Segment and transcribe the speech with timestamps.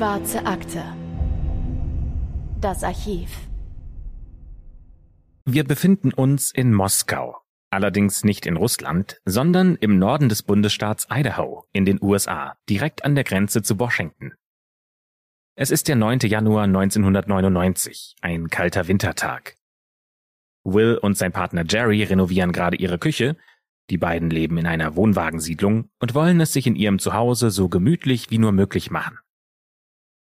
[0.00, 0.82] Schwarze Akte.
[2.58, 3.28] Das Archiv.
[5.44, 7.36] Wir befinden uns in Moskau.
[7.68, 13.14] Allerdings nicht in Russland, sondern im Norden des Bundesstaats Idaho in den USA, direkt an
[13.14, 14.32] der Grenze zu Washington.
[15.54, 16.20] Es ist der 9.
[16.20, 19.56] Januar 1999, ein kalter Wintertag.
[20.64, 23.36] Will und sein Partner Jerry renovieren gerade ihre Küche,
[23.90, 28.30] die beiden leben in einer Wohnwagensiedlung und wollen es sich in ihrem Zuhause so gemütlich
[28.30, 29.18] wie nur möglich machen.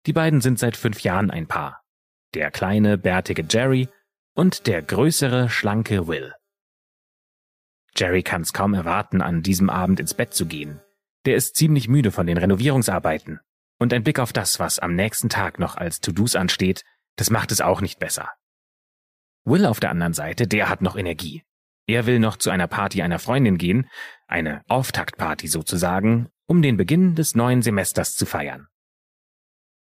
[0.08, 1.82] Die beiden sind seit fünf Jahren ein Paar.
[2.32, 3.90] Der kleine, bärtige Jerry
[4.34, 6.32] und der größere, schlanke Will.
[7.94, 10.80] Jerry kann es kaum erwarten, an diesem Abend ins Bett zu gehen.
[11.26, 13.40] Der ist ziemlich müde von den Renovierungsarbeiten.
[13.78, 16.84] Und ein Blick auf das, was am nächsten Tag noch als To-Dos ansteht,
[17.16, 18.30] das macht es auch nicht besser.
[19.44, 21.42] Will auf der anderen Seite, der hat noch Energie.
[21.86, 23.90] Er will noch zu einer Party einer Freundin gehen,
[24.26, 28.68] eine Auftaktparty sozusagen, um den Beginn des neuen Semesters zu feiern.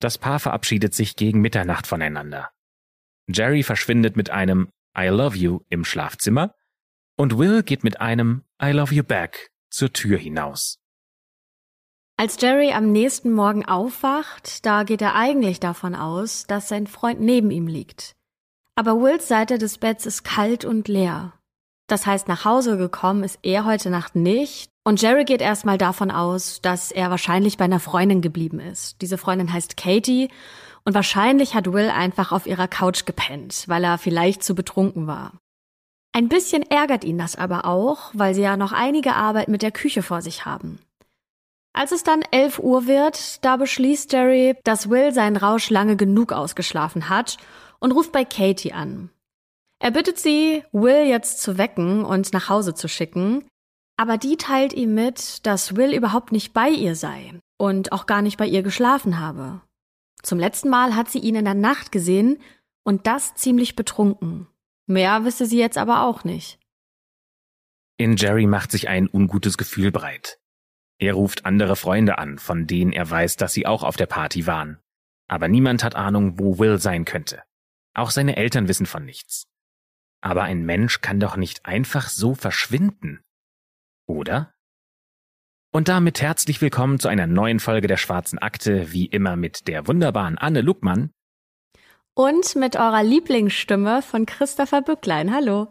[0.01, 2.51] Das Paar verabschiedet sich gegen Mitternacht voneinander.
[3.29, 6.55] Jerry verschwindet mit einem I love you im Schlafzimmer
[7.17, 10.79] und Will geht mit einem I love you back zur Tür hinaus.
[12.17, 17.21] Als Jerry am nächsten Morgen aufwacht, da geht er eigentlich davon aus, dass sein Freund
[17.21, 18.17] neben ihm liegt.
[18.75, 21.38] Aber Wills Seite des Betts ist kalt und leer.
[21.89, 24.71] Das heißt, nach Hause gekommen ist er heute Nacht nicht.
[24.85, 29.01] Und Jerry geht erstmal davon aus, dass er wahrscheinlich bei einer Freundin geblieben ist.
[29.01, 30.29] Diese Freundin heißt Katie.
[30.85, 35.33] Und wahrscheinlich hat Will einfach auf ihrer Couch gepennt, weil er vielleicht zu betrunken war.
[36.13, 39.73] Ein bisschen ärgert ihn das aber auch, weil sie ja noch einige Arbeit mit der
[39.73, 40.81] Küche vor sich haben.
[41.75, 46.33] Als es dann 11 Uhr wird, da beschließt Jerry, dass Will seinen Rausch lange genug
[46.33, 47.37] ausgeschlafen hat
[47.79, 49.11] und ruft bei Katie an.
[49.81, 53.45] Er bittet sie, Will jetzt zu wecken und nach Hause zu schicken,
[53.97, 58.23] aber die teilt ihm mit, dass Will überhaupt nicht bei ihr sei und auch gar
[58.23, 59.61] nicht bei ihr geschlafen habe.
[60.23, 62.39] Zum letzten Mal hat sie ihn in der Nacht gesehen
[62.85, 64.49] und das ziemlich betrunken.
[64.87, 66.59] Mehr wisse sie jetzt aber auch nicht.
[67.99, 70.39] In Jerry macht sich ein ungutes Gefühl breit.
[70.99, 74.47] Er ruft andere Freunde an, von denen er weiß, dass sie auch auf der Party
[74.47, 74.79] waren.
[75.29, 77.43] Aber niemand hat Ahnung, wo Will sein könnte.
[77.95, 79.47] Auch seine Eltern wissen von nichts.
[80.21, 83.21] Aber ein Mensch kann doch nicht einfach so verschwinden.
[84.07, 84.53] Oder?
[85.71, 89.87] Und damit herzlich willkommen zu einer neuen Folge der Schwarzen Akte, wie immer mit der
[89.87, 91.11] wunderbaren Anne Luckmann.
[92.15, 95.33] Und mit eurer Lieblingsstimme von Christopher Bücklein.
[95.33, 95.69] Hallo.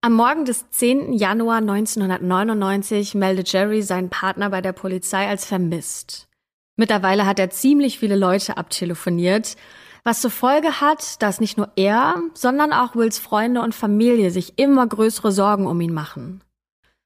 [0.00, 1.12] Am Morgen des 10.
[1.12, 6.28] Januar 1999 meldet Jerry seinen Partner bei der Polizei als vermisst.
[6.74, 9.56] Mittlerweile hat er ziemlich viele Leute abtelefoniert
[10.04, 14.58] was zur Folge hat, dass nicht nur er, sondern auch Wills Freunde und Familie sich
[14.58, 16.42] immer größere Sorgen um ihn machen.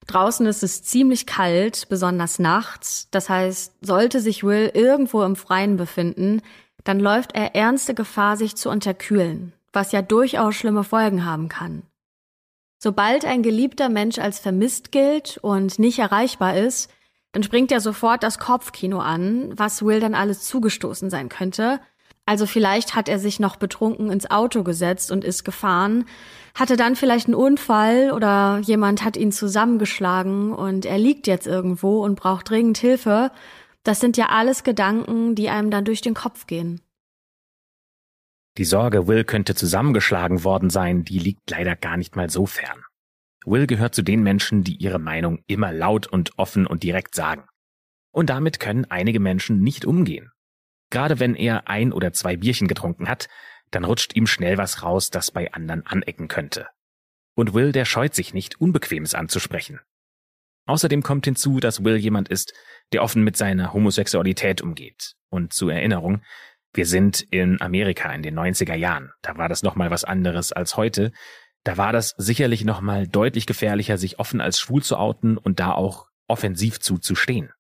[0.07, 3.09] Draußen ist es ziemlich kalt, besonders nachts.
[3.11, 6.43] Das heißt, sollte sich Will irgendwo im Freien befinden,
[6.85, 11.83] dann läuft er ernste Gefahr, sich zu unterkühlen, was ja durchaus schlimme Folgen haben kann.
[12.79, 16.89] Sobald ein geliebter Mensch als vermisst gilt und nicht erreichbar ist,
[17.33, 21.79] dann springt ja sofort das Kopfkino an, was Will dann alles zugestoßen sein könnte–
[22.27, 26.05] also vielleicht hat er sich noch betrunken ins Auto gesetzt und ist gefahren,
[26.57, 32.05] hatte dann vielleicht einen Unfall oder jemand hat ihn zusammengeschlagen und er liegt jetzt irgendwo
[32.05, 33.31] und braucht dringend Hilfe.
[33.85, 36.81] Das sind ja alles Gedanken, die einem dann durch den Kopf gehen.
[38.59, 42.83] Die Sorge, Will könnte zusammengeschlagen worden sein, die liegt leider gar nicht mal so fern.
[43.45, 47.45] Will gehört zu den Menschen, die ihre Meinung immer laut und offen und direkt sagen.
[48.11, 50.33] Und damit können einige Menschen nicht umgehen.
[50.97, 53.29] Gerade wenn er ein oder zwei Bierchen getrunken hat,
[53.71, 56.69] dann rutscht ihm schnell was raus, das bei anderen anecken könnte.
[57.35, 59.79] Und Will, der scheut sich nicht, Unbequemes anzusprechen.
[60.65, 62.55] Außerdem kommt hinzu, dass Will jemand ist,
[62.93, 65.13] der offen mit seiner Homosexualität umgeht.
[65.29, 66.23] Und zur Erinnerung,
[66.73, 69.13] wir sind in Amerika in den 90er Jahren.
[69.21, 71.13] Da war das nochmal was anderes als heute.
[71.63, 75.73] Da war das sicherlich nochmal deutlich gefährlicher, sich offen als schwul zu outen und da
[75.73, 77.51] auch offensiv zuzustehen.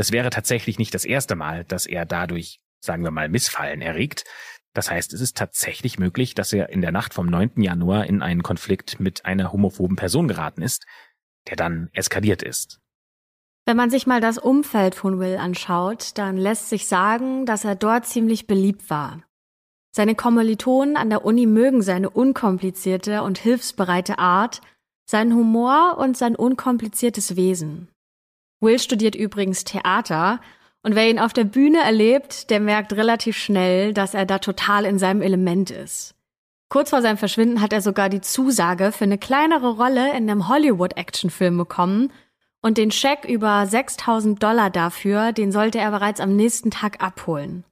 [0.00, 4.24] Das wäre tatsächlich nicht das erste Mal, dass er dadurch, sagen wir mal, Missfallen erregt.
[4.72, 7.60] Das heißt, es ist tatsächlich möglich, dass er in der Nacht vom 9.
[7.60, 10.86] Januar in einen Konflikt mit einer homophoben Person geraten ist,
[11.50, 12.80] der dann eskaliert ist.
[13.66, 17.74] Wenn man sich mal das Umfeld von Will anschaut, dann lässt sich sagen, dass er
[17.74, 19.22] dort ziemlich beliebt war.
[19.94, 24.62] Seine Kommilitonen an der Uni mögen seine unkomplizierte und hilfsbereite Art,
[25.04, 27.90] seinen Humor und sein unkompliziertes Wesen.
[28.60, 30.40] Will studiert übrigens Theater
[30.82, 34.84] und wer ihn auf der Bühne erlebt, der merkt relativ schnell, dass er da total
[34.84, 36.14] in seinem Element ist.
[36.70, 40.48] Kurz vor seinem Verschwinden hat er sogar die Zusage für eine kleinere Rolle in einem
[40.48, 42.12] Hollywood-Actionfilm bekommen
[42.62, 47.64] Und den Scheck über 6000 Dollar dafür, den sollte er bereits am nächsten Tag abholen.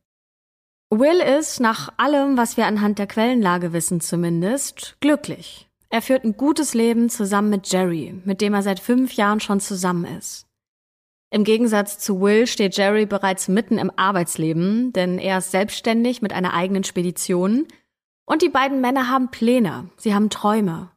[0.90, 5.68] Will ist, nach allem, was wir anhand der Quellenlage wissen zumindest, glücklich.
[5.90, 9.60] Er führt ein gutes Leben zusammen mit Jerry, mit dem er seit fünf Jahren schon
[9.60, 10.47] zusammen ist.
[11.30, 16.32] Im Gegensatz zu Will steht Jerry bereits mitten im Arbeitsleben, denn er ist selbstständig mit
[16.32, 17.66] einer eigenen Spedition
[18.24, 20.90] und die beiden Männer haben Pläne, sie haben Träume.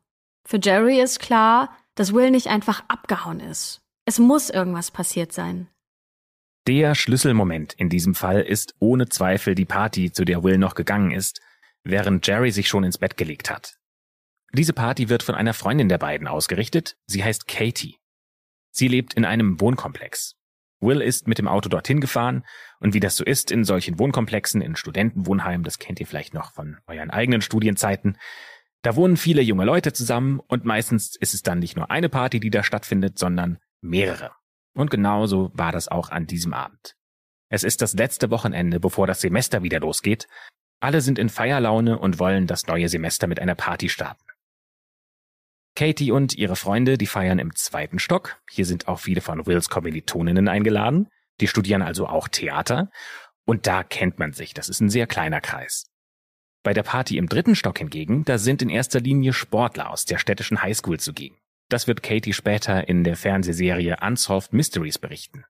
[0.45, 3.81] Für Jerry ist klar, dass Will nicht einfach abgehauen ist.
[4.05, 5.67] Es muss irgendwas passiert sein.
[6.67, 11.11] Der Schlüsselmoment in diesem Fall ist ohne Zweifel die Party, zu der Will noch gegangen
[11.11, 11.41] ist,
[11.83, 13.77] während Jerry sich schon ins Bett gelegt hat.
[14.53, 18.00] Diese Party wird von einer Freundin der beiden ausgerichtet, sie heißt Katie.
[18.71, 20.35] Sie lebt in einem Wohnkomplex.
[20.79, 22.43] Will ist mit dem Auto dorthin gefahren
[22.79, 26.53] und wie das so ist in solchen Wohnkomplexen, in Studentenwohnheimen, das kennt ihr vielleicht noch
[26.53, 28.17] von euren eigenen Studienzeiten,
[28.81, 32.39] da wohnen viele junge Leute zusammen und meistens ist es dann nicht nur eine Party,
[32.39, 34.31] die da stattfindet, sondern mehrere.
[34.73, 36.95] Und genauso war das auch an diesem Abend.
[37.49, 40.27] Es ist das letzte Wochenende, bevor das Semester wieder losgeht.
[40.79, 44.23] Alle sind in Feierlaune und wollen das neue Semester mit einer Party starten.
[45.75, 48.41] Katie und ihre Freunde, die feiern im zweiten Stock.
[48.49, 51.07] Hier sind auch viele von Wills Kommilitoninnen eingeladen.
[51.39, 52.89] Die studieren also auch Theater.
[53.45, 54.53] Und da kennt man sich.
[54.53, 55.87] Das ist ein sehr kleiner Kreis.
[56.63, 60.19] Bei der Party im dritten Stock hingegen, da sind in erster Linie Sportler aus der
[60.19, 61.37] städtischen Highschool zugegen.
[61.69, 65.45] Das wird Katie später in der Fernsehserie Unsolved Mysteries berichten.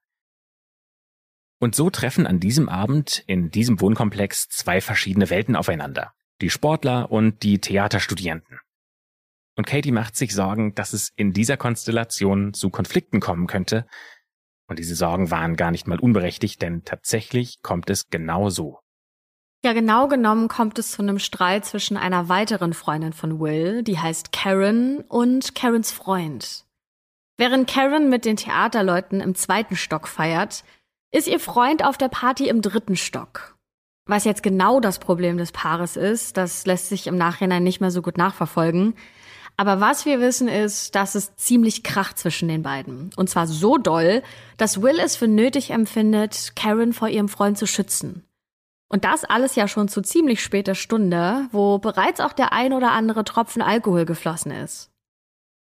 [1.58, 6.12] Und so treffen an diesem Abend in diesem Wohnkomplex zwei verschiedene Welten aufeinander.
[6.40, 8.60] Die Sportler und die Theaterstudierenden.
[9.56, 13.86] Und Katie macht sich Sorgen, dass es in dieser Konstellation zu Konflikten kommen könnte.
[14.66, 18.78] Und diese Sorgen waren gar nicht mal unberechtigt, denn tatsächlich kommt es genau so.
[19.64, 23.98] Ja, genau genommen kommt es zu einem Streit zwischen einer weiteren Freundin von Will, die
[23.98, 26.64] heißt Karen, und Karens Freund.
[27.36, 30.64] Während Karen mit den Theaterleuten im zweiten Stock feiert,
[31.12, 33.56] ist ihr Freund auf der Party im dritten Stock.
[34.06, 37.92] Was jetzt genau das Problem des Paares ist, das lässt sich im Nachhinein nicht mehr
[37.92, 38.94] so gut nachverfolgen.
[39.62, 43.10] Aber was wir wissen ist, dass es ziemlich kracht zwischen den beiden.
[43.14, 44.24] Und zwar so doll,
[44.56, 48.24] dass Will es für nötig empfindet, Karen vor ihrem Freund zu schützen.
[48.88, 52.90] Und das alles ja schon zu ziemlich später Stunde, wo bereits auch der ein oder
[52.90, 54.90] andere Tropfen Alkohol geflossen ist.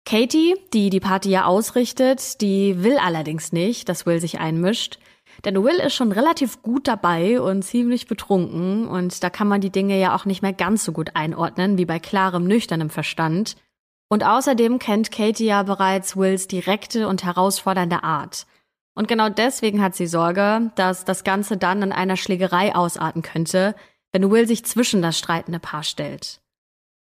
[0.07, 5.01] Katie, die die Party ja ausrichtet, die will allerdings nicht, dass Will sich einmischt.
[5.45, 9.71] Denn Will ist schon relativ gut dabei und ziemlich betrunken und da kann man die
[9.71, 13.57] Dinge ja auch nicht mehr ganz so gut einordnen wie bei klarem, nüchternem Verstand.
[14.13, 18.47] Und außerdem kennt Katie ja bereits Wills direkte und herausfordernde Art.
[18.95, 23.75] Und genau deswegen hat sie Sorge, dass das Ganze dann in einer Schlägerei ausarten könnte,
[24.13, 26.43] wenn Will sich zwischen das streitende Paar stellt.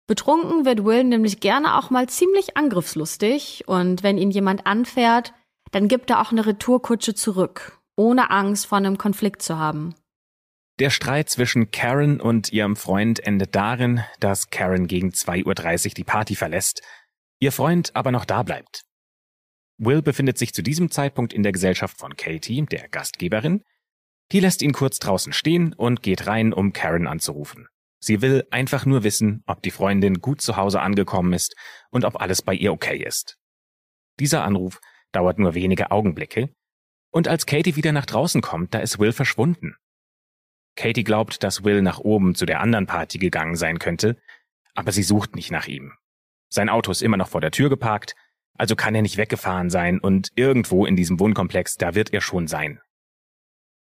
[0.08, 5.34] Betrunken wird Will nämlich gerne auch mal ziemlich angriffslustig und wenn ihn jemand anfährt,
[5.72, 9.96] dann gibt er auch eine Retourkutsche zurück, ohne Angst vor einem Konflikt zu haben.
[10.80, 16.04] Der Streit zwischen Karen und ihrem Freund endet darin, dass Karen gegen 2.30 Uhr die
[16.04, 16.82] Party verlässt,
[17.42, 18.84] ihr Freund aber noch da bleibt.
[19.78, 23.64] Will befindet sich zu diesem Zeitpunkt in der Gesellschaft von Katie, der Gastgeberin.
[24.32, 27.68] Die lässt ihn kurz draußen stehen und geht rein, um Karen anzurufen.
[28.00, 31.56] Sie will einfach nur wissen, ob die Freundin gut zu Hause angekommen ist
[31.90, 33.38] und ob alles bei ihr okay ist.
[34.20, 34.80] Dieser Anruf
[35.12, 36.56] dauert nur wenige Augenblicke,
[37.12, 39.76] und als Katie wieder nach draußen kommt, da ist Will verschwunden.
[40.76, 44.18] Katie glaubt, dass Will nach oben zu der anderen Party gegangen sein könnte,
[44.74, 45.92] aber sie sucht nicht nach ihm.
[46.54, 48.14] Sein Auto ist immer noch vor der Tür geparkt,
[48.58, 52.48] also kann er nicht weggefahren sein und irgendwo in diesem Wohnkomplex, da wird er schon
[52.48, 52.82] sein.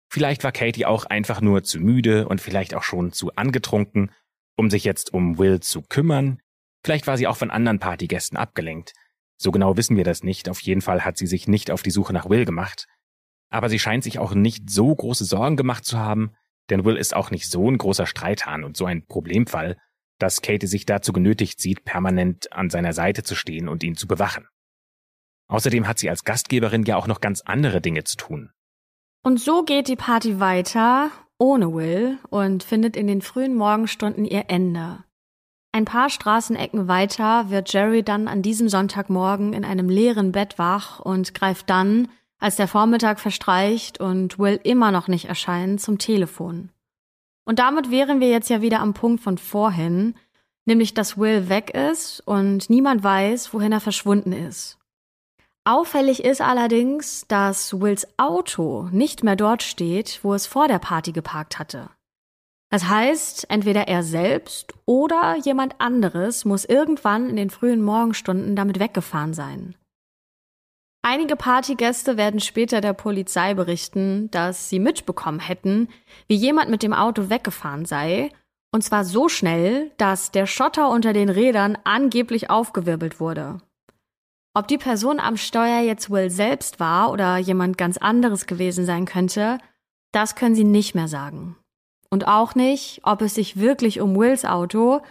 [0.10, 4.12] Vielleicht war Katie auch einfach nur zu müde und vielleicht auch schon zu angetrunken,
[4.58, 6.40] um sich jetzt um Will zu kümmern.
[6.84, 8.94] Vielleicht war sie auch von anderen Partygästen abgelenkt.
[9.38, 10.50] So genau wissen wir das nicht.
[10.50, 12.88] Auf jeden Fall hat sie sich nicht auf die Suche nach Will gemacht.
[13.50, 16.36] Aber sie scheint sich auch nicht so große Sorgen gemacht zu haben,
[16.70, 19.78] denn Will ist auch nicht so ein großer Streithahn und so ein Problemfall,
[20.22, 24.08] dass Katie sich dazu genötigt sieht, permanent an seiner Seite zu stehen und ihn zu
[24.08, 24.48] bewachen.
[25.48, 28.52] Außerdem hat sie als Gastgeberin ja auch noch ganz andere Dinge zu tun.
[29.24, 34.46] Und so geht die Party weiter, ohne Will, und findet in den frühen Morgenstunden ihr
[34.48, 35.04] Ende.
[35.74, 41.00] Ein paar Straßenecken weiter wird Jerry dann an diesem Sonntagmorgen in einem leeren Bett wach
[41.00, 42.10] und greift dann,
[42.40, 46.72] als der Vormittag verstreicht und Will immer noch nicht erscheint, zum Telefon.
[47.46, 50.16] Und damit wären wir jetzt ja wieder am Punkt von vorhin,
[50.66, 54.78] nämlich dass Will weg ist und niemand weiß, wohin er verschwunden ist.
[55.64, 61.12] Auffällig ist allerdings, dass Wills Auto nicht mehr dort steht, wo es vor der Party
[61.12, 61.90] geparkt hatte.
[62.72, 68.80] Das heißt, entweder er selbst oder jemand anderes muss irgendwann in den frühen Morgenstunden damit
[68.80, 69.76] weggefahren sein.
[71.04, 75.90] Einige Partygäste werden später der Polizei berichten, dass sie mitbekommen hätten,
[76.28, 78.30] wie jemand mit dem Auto weggefahren sei,
[78.72, 83.58] und zwar so schnell, dass der Schotter unter den Rädern angeblich aufgewirbelt wurde.
[84.54, 89.06] Ob die Person am Steuer jetzt Will selbst war oder jemand ganz anderes gewesen sein
[89.06, 89.58] könnte,
[90.12, 91.58] das können sie nicht mehr sagen.
[92.10, 95.02] Und auch nicht, ob es sich wirklich um Wills Auto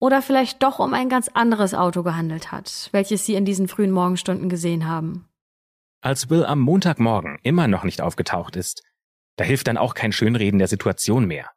[0.00, 3.90] oder vielleicht doch um ein ganz anderes Auto gehandelt hat, welches sie in diesen frühen
[3.90, 5.28] Morgenstunden gesehen haben.
[6.04, 8.82] Als Will am Montagmorgen immer noch nicht aufgetaucht ist,
[9.36, 11.50] da hilft dann auch kein Schönreden der Situation mehr.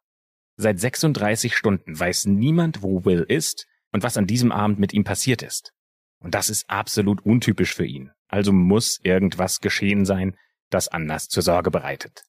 [0.56, 5.04] Seit 36 Stunden weiß niemand, wo Will ist und was an diesem Abend mit ihm
[5.04, 5.74] passiert ist.
[6.18, 8.10] Und das ist absolut untypisch für ihn.
[8.26, 10.34] Also muss irgendwas geschehen sein,
[10.70, 12.24] das Anlass zur Sorge bereitet.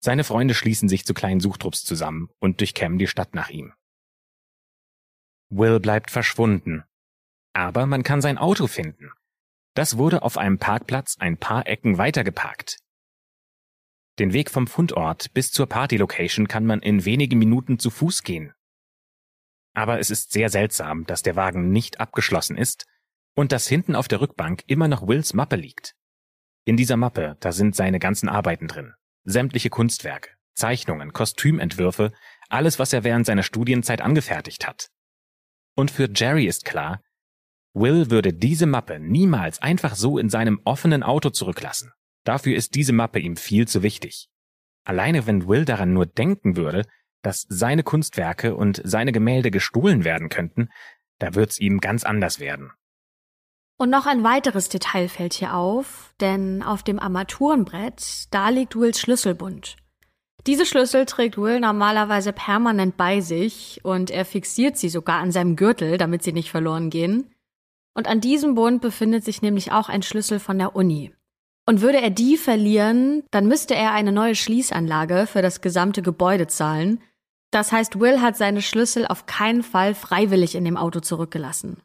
[0.00, 3.74] Seine Freunde schließen sich zu kleinen Suchtrupps zusammen und durchkämmen die Stadt nach ihm.
[5.50, 6.84] Will bleibt verschwunden.
[7.52, 9.12] Aber man kann sein Auto finden.
[9.74, 12.78] Das wurde auf einem Parkplatz ein paar Ecken weiter geparkt.
[14.18, 18.52] Den Weg vom Fundort bis zur Partylocation kann man in wenigen Minuten zu Fuß gehen.
[19.74, 22.86] Aber es ist sehr seltsam, dass der Wagen nicht abgeschlossen ist
[23.34, 25.94] und dass hinten auf der Rückbank immer noch Wills Mappe liegt.
[26.64, 28.92] In dieser Mappe, da sind seine ganzen Arbeiten drin.
[29.24, 32.12] Sämtliche Kunstwerke, Zeichnungen, Kostümentwürfe,
[32.50, 34.88] alles, was er während seiner Studienzeit angefertigt hat.
[35.74, 37.00] Und für Jerry ist klar,
[37.74, 41.92] Will würde diese Mappe niemals einfach so in seinem offenen Auto zurücklassen.
[42.24, 44.28] Dafür ist diese Mappe ihm viel zu wichtig.
[44.84, 46.84] Alleine wenn Will daran nur denken würde,
[47.22, 50.68] dass seine Kunstwerke und seine Gemälde gestohlen werden könnten,
[51.18, 52.72] da wird's ihm ganz anders werden.
[53.78, 59.00] Und noch ein weiteres Detail fällt hier auf, denn auf dem Armaturenbrett, da liegt Wills
[59.00, 59.76] Schlüsselbund.
[60.46, 65.56] Diese Schlüssel trägt Will normalerweise permanent bei sich und er fixiert sie sogar an seinem
[65.56, 67.32] Gürtel, damit sie nicht verloren gehen.
[67.94, 71.12] Und an diesem Bund befindet sich nämlich auch ein Schlüssel von der Uni.
[71.66, 76.46] Und würde er die verlieren, dann müsste er eine neue Schließanlage für das gesamte Gebäude
[76.46, 77.00] zahlen,
[77.52, 81.82] das heißt, Will hat seine Schlüssel auf keinen Fall freiwillig in dem Auto zurückgelassen.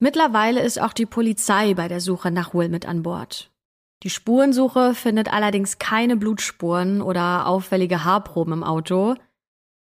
[0.00, 3.52] Mittlerweile ist auch die Polizei bei der Suche nach Will mit an Bord.
[4.02, 9.14] Die Spurensuche findet allerdings keine Blutspuren oder auffällige Haarproben im Auto.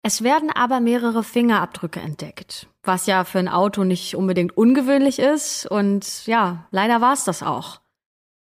[0.04, 5.66] Es werden aber mehrere Fingerabdrücke entdeckt, was ja für ein Auto nicht unbedingt ungewöhnlich ist
[5.66, 7.80] und ja, leider war es das auch.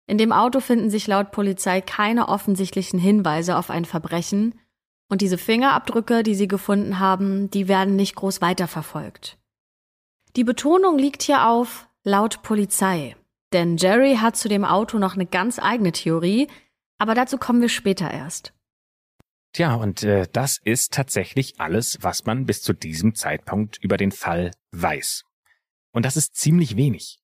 [0.06, 4.54] In dem Auto finden sich laut Polizei keine offensichtlichen Hinweise auf ein Verbrechen,
[5.08, 9.38] und diese Fingerabdrücke, die sie gefunden haben, die werden nicht groß weiterverfolgt.
[10.36, 13.16] Die Betonung liegt hier auf laut Polizei.
[13.52, 16.48] Denn Jerry hat zu dem Auto noch eine ganz eigene Theorie,
[16.98, 18.53] aber dazu kommen wir später erst.
[19.54, 24.10] Tja, und äh, das ist tatsächlich alles, was man bis zu diesem Zeitpunkt über den
[24.10, 25.22] Fall weiß.
[25.92, 27.20] Und das ist ziemlich wenig.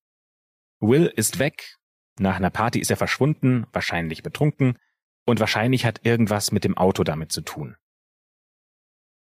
[0.79, 1.77] Will ist weg,
[2.21, 4.79] nach einer Party ist er verschwunden, wahrscheinlich betrunken,
[5.27, 7.75] und wahrscheinlich hat irgendwas mit dem Auto damit zu tun.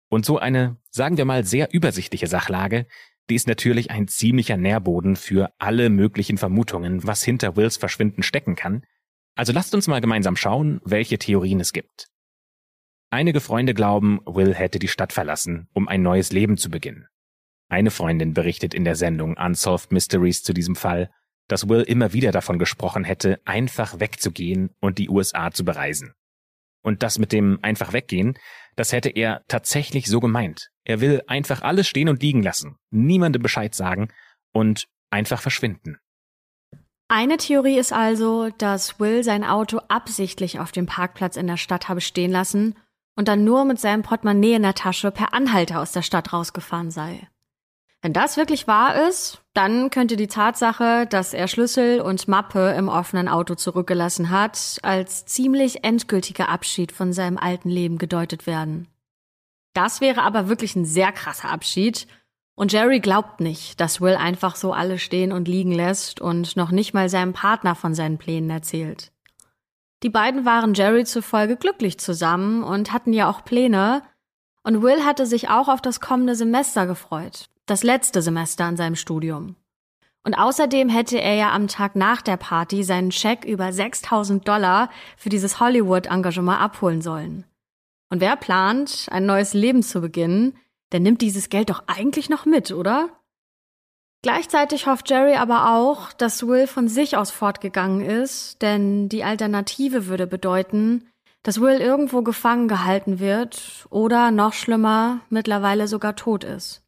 [0.09, 2.87] Und so eine, sagen wir mal, sehr übersichtliche Sachlage,
[3.29, 8.55] die ist natürlich ein ziemlicher Nährboden für alle möglichen Vermutungen, was hinter Wills Verschwinden stecken
[8.55, 8.83] kann.
[9.35, 12.07] Also lasst uns mal gemeinsam schauen, welche Theorien es gibt.
[13.15, 17.07] Einige Freunde glauben, Will hätte die Stadt verlassen, um ein neues Leben zu beginnen.
[17.69, 21.09] Eine Freundin berichtet in der Sendung Unsolved Mysteries zu diesem Fall,
[21.47, 26.13] dass Will immer wieder davon gesprochen hätte, einfach wegzugehen und die USA zu bereisen.
[26.83, 28.37] Und das mit dem einfach weggehen,
[28.75, 30.71] das hätte er tatsächlich so gemeint.
[30.83, 34.09] Er will einfach alles stehen und liegen lassen, niemandem Bescheid sagen
[34.51, 35.99] und einfach verschwinden.
[37.07, 41.87] Eine Theorie ist also, dass Will sein Auto absichtlich auf dem Parkplatz in der Stadt
[41.87, 42.75] habe stehen lassen
[43.15, 46.91] und dann nur mit seinem Portemonnaie in der Tasche per Anhalter aus der Stadt rausgefahren
[46.91, 47.27] sei.
[48.01, 52.87] Wenn das wirklich wahr ist, dann könnte die Tatsache, dass er Schlüssel und Mappe im
[52.87, 58.87] offenen Auto zurückgelassen hat, als ziemlich endgültiger Abschied von seinem alten Leben gedeutet werden.
[59.73, 62.05] Das wäre aber wirklich ein sehr krasser Abschied.
[62.53, 66.69] Und Jerry glaubt nicht, dass Will einfach so alle stehen und liegen lässt und noch
[66.69, 69.11] nicht mal seinem Partner von seinen Plänen erzählt.
[70.05, 74.03] Die beiden waren Jerry zufolge glücklich zusammen und hatten ja auch Pläne,
[74.61, 78.95] und Will hatte sich auch auf das kommende Semester gefreut, das letzte Semester an seinem
[78.95, 79.55] Studium.
[80.23, 84.91] Und außerdem hätte er ja am Tag nach der Party seinen Scheck über 6000 Dollar
[85.17, 87.43] für dieses Hollywood-Engagement abholen sollen.
[88.11, 90.55] Und wer plant, ein neues Leben zu beginnen,
[90.91, 93.09] der nimmt dieses Geld doch eigentlich noch mit, oder?
[94.25, 100.07] Gleichzeitig hofft Jerry aber auch, dass Will von sich aus fortgegangen ist, denn die Alternative
[100.07, 101.07] würde bedeuten,
[101.43, 106.81] dass Will irgendwo gefangen gehalten wird oder noch schlimmer, mittlerweile sogar tot ist.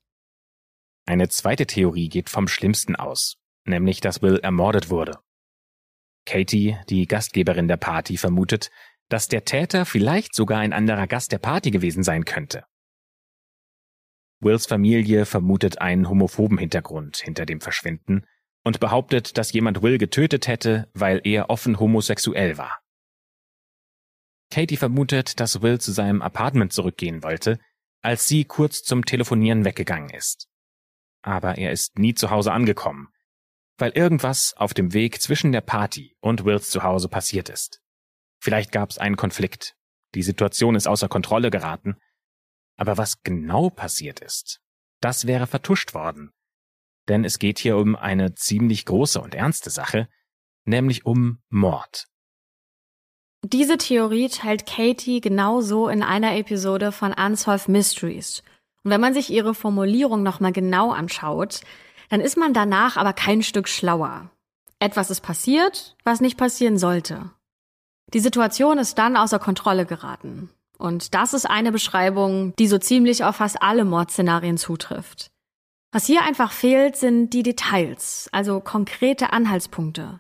[1.06, 5.20] Eine zweite Theorie geht vom Schlimmsten aus, nämlich dass Will ermordet wurde.
[6.26, 8.72] Katie, die Gastgeberin der Party, vermutet,
[9.10, 12.66] dass der Täter vielleicht sogar ein anderer Gast der Party gewesen sein könnte.
[14.40, 18.26] Wills Familie vermutet einen homophoben Hintergrund hinter dem Verschwinden
[18.64, 22.80] und behauptet, dass jemand Will getötet hätte, weil er offen homosexuell war.
[24.52, 27.60] Katie vermutet, dass Will zu seinem Apartment zurückgehen wollte,
[28.02, 30.48] als sie kurz zum Telefonieren weggegangen ist.
[31.22, 33.10] Aber er ist nie zu Hause angekommen,
[33.78, 37.82] weil irgendwas auf dem Weg zwischen der Party und Wills Zuhause passiert ist.
[38.40, 39.76] Vielleicht gab es einen Konflikt.
[40.16, 41.98] Die Situation ist außer Kontrolle geraten.
[42.78, 44.62] Aber was genau passiert ist,
[45.02, 46.32] das wäre vertuscht worden.
[47.08, 50.08] Denn es geht hier um eine ziemlich große und ernste Sache,
[50.66, 52.08] nämlich um Mord.
[53.44, 58.44] Diese Theorie teilt Katie genauso in einer Episode von Unsolved Mysteries.
[58.84, 61.62] Und wenn man sich ihre Formulierung nochmal genau anschaut,
[62.10, 64.30] dann ist man danach aber kein Stück schlauer.
[64.80, 67.32] Etwas ist passiert, was nicht passieren sollte.
[68.14, 70.50] Die Situation ist dann außer Kontrolle geraten.
[70.78, 75.32] Und das ist eine Beschreibung, die so ziemlich auf fast alle Mordszenarien zutrifft.
[75.92, 80.20] Was hier einfach fehlt, sind die Details, also konkrete Anhaltspunkte.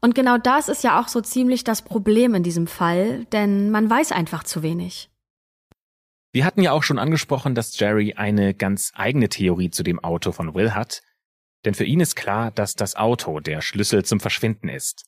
[0.00, 3.88] Und genau das ist ja auch so ziemlich das Problem in diesem Fall, denn man
[3.88, 5.10] weiß einfach zu wenig.
[6.32, 10.32] Wir hatten ja auch schon angesprochen, dass Jerry eine ganz eigene Theorie zu dem Auto
[10.32, 11.02] von Will hat,
[11.64, 15.06] denn für ihn ist klar, dass das Auto der Schlüssel zum Verschwinden ist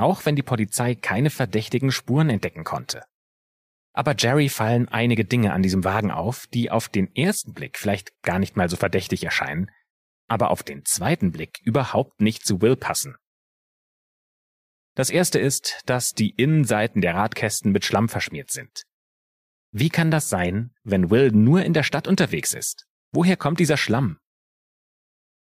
[0.00, 3.02] auch wenn die Polizei keine verdächtigen Spuren entdecken konnte.
[3.92, 8.22] Aber Jerry fallen einige Dinge an diesem Wagen auf, die auf den ersten Blick vielleicht
[8.22, 9.70] gar nicht mal so verdächtig erscheinen,
[10.28, 13.16] aber auf den zweiten Blick überhaupt nicht zu Will passen.
[14.94, 18.84] Das erste ist, dass die Innenseiten der Radkästen mit Schlamm verschmiert sind.
[19.72, 22.86] Wie kann das sein, wenn Will nur in der Stadt unterwegs ist?
[23.12, 24.18] Woher kommt dieser Schlamm?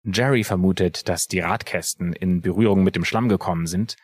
[0.04, 3.96] Jerry vermutet, dass die Radkästen in Berührung mit dem Schlamm gekommen sind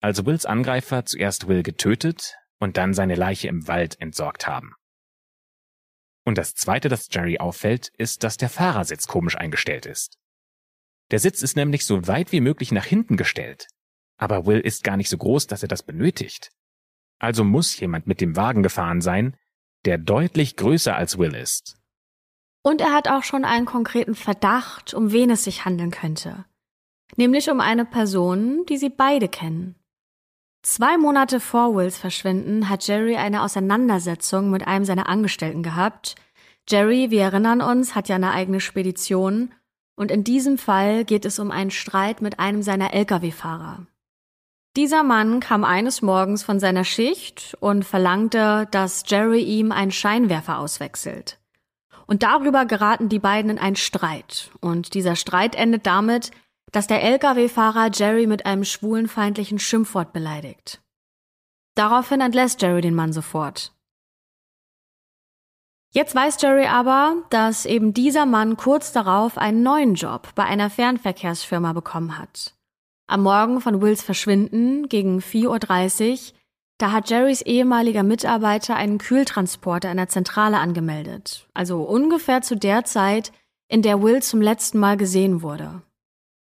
[0.00, 4.74] als Wills Angreifer zuerst Will getötet und dann seine Leiche im Wald entsorgt haben.
[6.24, 10.18] Und das Zweite, das Jerry auffällt, ist, dass der Fahrersitz komisch eingestellt ist.
[11.10, 13.66] Der Sitz ist nämlich so weit wie möglich nach hinten gestellt.
[14.18, 16.50] Aber Will ist gar nicht so groß, dass er das benötigt.
[17.18, 19.36] Also muss jemand mit dem Wagen gefahren sein,
[19.84, 21.76] der deutlich größer als Will ist.
[22.62, 26.44] Und er hat auch schon einen konkreten Verdacht, um wen es sich handeln könnte.
[27.16, 29.76] Nämlich um eine Person, die sie beide kennen.
[30.70, 36.14] Zwei Monate vor Wills Verschwinden hat Jerry eine Auseinandersetzung mit einem seiner Angestellten gehabt.
[36.68, 39.54] Jerry, wir erinnern uns, hat ja eine eigene Spedition
[39.96, 43.86] und in diesem Fall geht es um einen Streit mit einem seiner Lkw-Fahrer.
[44.76, 50.58] Dieser Mann kam eines Morgens von seiner Schicht und verlangte, dass Jerry ihm einen Scheinwerfer
[50.58, 51.38] auswechselt.
[52.06, 54.50] Und darüber geraten die beiden in einen Streit.
[54.60, 56.30] Und dieser Streit endet damit,
[56.72, 60.80] dass der Lkw-Fahrer Jerry mit einem schwulenfeindlichen Schimpfwort beleidigt.
[61.74, 63.72] Daraufhin entlässt Jerry den Mann sofort.
[65.90, 70.68] Jetzt weiß Jerry aber, dass eben dieser Mann kurz darauf einen neuen Job bei einer
[70.70, 72.54] Fernverkehrsfirma bekommen hat.
[73.06, 76.18] Am Morgen von Wills Verschwinden gegen 4.30 Uhr,
[76.76, 82.84] da hat Jerrys ehemaliger Mitarbeiter einen Kühltransporter in der Zentrale angemeldet, also ungefähr zu der
[82.84, 83.32] Zeit,
[83.68, 85.82] in der Will zum letzten Mal gesehen wurde.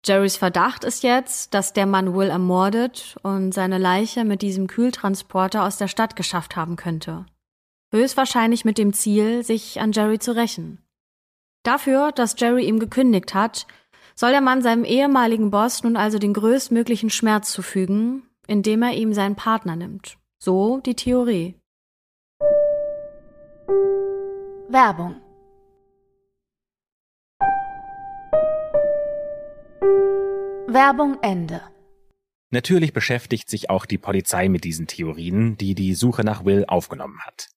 [0.07, 5.65] Jerrys Verdacht ist jetzt, dass der Mann Will ermordet und seine Leiche mit diesem Kühltransporter
[5.65, 7.25] aus der Stadt geschafft haben könnte.
[7.91, 10.81] Höchstwahrscheinlich mit dem Ziel, sich an Jerry zu rächen.
[11.63, 13.67] Dafür, dass Jerry ihm gekündigt hat,
[14.15, 19.13] soll der Mann seinem ehemaligen Boss nun also den größtmöglichen Schmerz zufügen, indem er ihm
[19.13, 20.17] seinen Partner nimmt.
[20.39, 21.55] So die Theorie.
[24.69, 25.26] Werbung
[30.77, 31.63] Werbung Ende.
[32.51, 37.19] Natürlich beschäftigt sich auch die Polizei mit diesen Theorien, die die Suche nach Will aufgenommen
[37.21, 37.47] hat.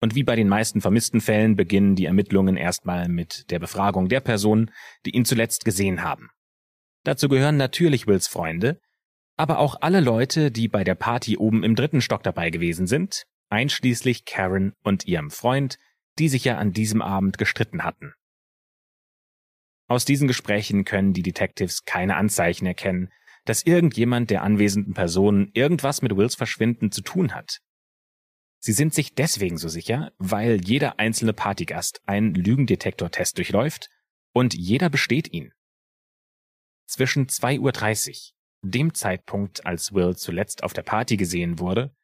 [0.00, 4.20] Und wie bei den meisten vermissten Fällen beginnen die Ermittlungen erstmal mit der Befragung der
[4.20, 4.70] Personen,
[5.04, 6.30] die ihn zuletzt gesehen haben.
[7.02, 8.80] Dazu gehören natürlich Wills Freunde,
[9.36, 13.24] aber auch alle Leute, die bei der Party oben im dritten Stock dabei gewesen sind,
[13.48, 15.76] einschließlich Karen und ihrem Freund,
[16.20, 18.14] die sich ja an diesem Abend gestritten hatten.
[19.86, 23.10] Aus diesen Gesprächen können die Detectives keine Anzeichen erkennen,
[23.44, 27.60] dass irgendjemand der anwesenden Personen irgendwas mit Wills Verschwinden zu tun hat.
[28.58, 33.90] Sie sind sich deswegen so sicher, weil jeder einzelne Partygast einen Lügendetektortest durchläuft
[34.32, 35.52] und jeder besteht ihn.
[36.86, 41.94] Zwischen 2.30 Uhr, dem Zeitpunkt, als Will zuletzt auf der Party gesehen wurde,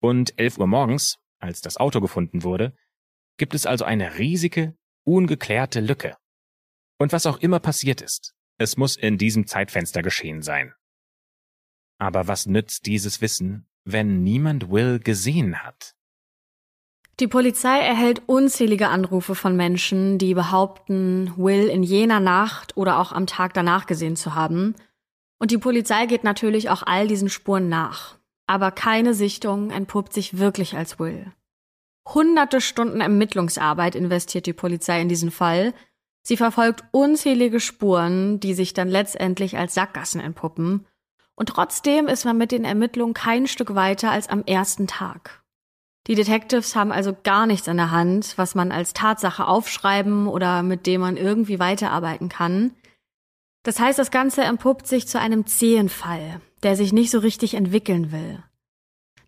[0.00, 2.76] und 11 Uhr morgens, als das Auto gefunden wurde,
[3.36, 6.16] gibt es also eine riesige, ungeklärte Lücke.
[6.98, 10.74] Und was auch immer passiert ist, es muss in diesem Zeitfenster geschehen sein.
[11.98, 15.94] Aber was nützt dieses Wissen, wenn niemand Will gesehen hat?
[17.18, 23.12] Die Polizei erhält unzählige Anrufe von Menschen, die behaupten, Will in jener Nacht oder auch
[23.12, 24.74] am Tag danach gesehen zu haben.
[25.38, 28.18] Und die Polizei geht natürlich auch all diesen Spuren nach.
[28.46, 31.32] Aber keine Sichtung entpuppt sich wirklich als Will.
[32.06, 35.72] Hunderte Stunden Ermittlungsarbeit investiert die Polizei in diesen Fall.
[36.26, 40.84] Sie verfolgt unzählige Spuren, die sich dann letztendlich als Sackgassen entpuppen.
[41.36, 45.44] Und trotzdem ist man mit den Ermittlungen kein Stück weiter als am ersten Tag.
[46.08, 50.64] Die Detectives haben also gar nichts an der Hand, was man als Tatsache aufschreiben oder
[50.64, 52.72] mit dem man irgendwie weiterarbeiten kann.
[53.62, 57.54] Das heißt, das Ganze entpuppt sich zu einem zähen Fall, der sich nicht so richtig
[57.54, 58.42] entwickeln will.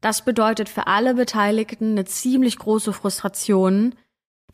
[0.00, 3.94] Das bedeutet für alle Beteiligten eine ziemlich große Frustration.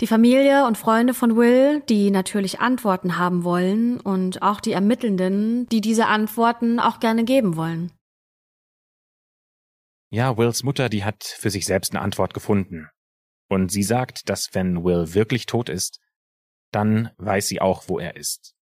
[0.00, 5.68] Die Familie und Freunde von Will, die natürlich Antworten haben wollen und auch die Ermittelnden,
[5.68, 7.92] die diese Antworten auch gerne geben wollen.
[10.10, 12.88] Ja, Wills Mutter, die hat für sich selbst eine Antwort gefunden.
[13.48, 16.00] Und sie sagt, dass wenn Will wirklich tot ist,
[16.72, 18.54] dann weiß sie auch, wo er ist.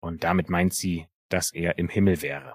[0.00, 2.54] Und damit meint sie, dass er im Himmel wäre.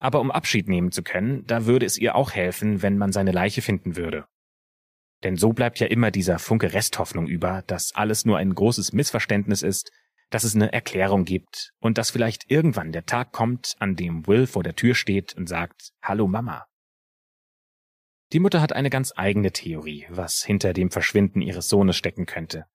[0.00, 3.32] Aber um Abschied nehmen zu können, da würde es ihr auch helfen, wenn man seine
[3.32, 4.26] Leiche finden würde.
[5.24, 9.62] Denn so bleibt ja immer dieser Funke Resthoffnung über, dass alles nur ein großes Missverständnis
[9.62, 9.90] ist,
[10.30, 14.46] dass es eine Erklärung gibt und dass vielleicht irgendwann der Tag kommt, an dem Will
[14.46, 16.66] vor der Tür steht und sagt, Hallo Mama.
[18.32, 22.66] Die Mutter hat eine ganz eigene Theorie, was hinter dem Verschwinden ihres Sohnes stecken könnte.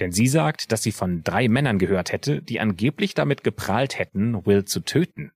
[0.00, 4.44] Denn sie sagt, dass sie von drei Männern gehört hätte, die angeblich damit geprahlt hätten,
[4.44, 5.32] Will zu töten.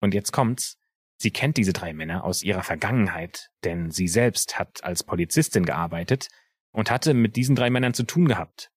[0.00, 0.78] Und jetzt kommt's,
[1.16, 6.28] sie kennt diese drei Männer aus ihrer Vergangenheit, denn sie selbst hat als Polizistin gearbeitet
[6.72, 8.70] und hatte mit diesen drei Männern zu tun gehabt.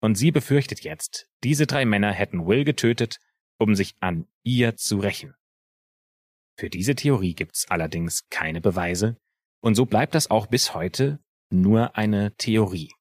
[0.00, 3.18] Und sie befürchtet jetzt, diese drei Männer hätten Will getötet,
[3.58, 5.34] um sich an ihr zu rächen.
[6.56, 9.16] Für diese Theorie gibt's allerdings keine Beweise,
[9.60, 12.92] und so bleibt das auch bis heute nur eine Theorie.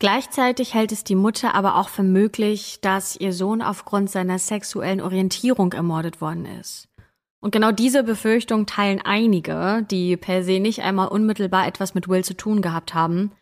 [0.00, 5.00] Gleichzeitig hält es die Mutter aber auch für möglich, dass ihr Sohn aufgrund seiner sexuellen
[5.00, 6.88] Orientierung ermordet worden ist.
[7.40, 12.24] Und genau diese Befürchtung teilen einige, die per se nicht einmal unmittelbar etwas mit Will
[12.24, 13.32] zu tun gehabt haben.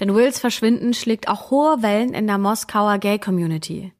[0.00, 3.92] Denn Wills Verschwinden schlägt auch hohe Wellen in der Moskauer Gay Community.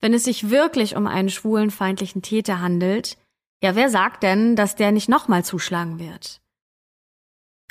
[0.00, 3.18] Wenn es sich wirklich um einen schwulenfeindlichen Täter handelt,
[3.62, 6.40] ja, wer sagt denn, dass der nicht nochmal zuschlagen wird?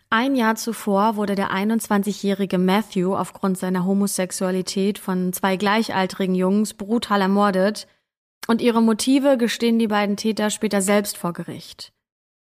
[0.10, 7.22] Ein Jahr zuvor wurde der 21-jährige Matthew aufgrund seiner Homosexualität von zwei gleichaltrigen Jungs brutal
[7.22, 7.88] ermordet
[8.47, 11.93] und ihre Motive gestehen die beiden Täter später selbst vor Gericht.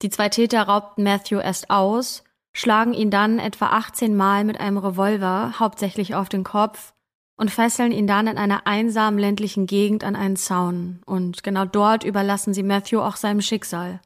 [0.02, 2.24] Die zwei Täter raubten Matthew erst aus,
[2.54, 6.92] schlagen ihn dann etwa 18 Mal mit einem Revolver, hauptsächlich auf den Kopf,
[7.36, 11.02] und fesseln ihn dann in einer einsamen ländlichen Gegend an einen Zaun.
[11.06, 14.00] Und genau dort überlassen sie Matthew auch seinem Schicksal.